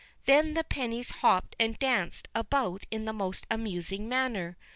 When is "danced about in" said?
1.77-3.05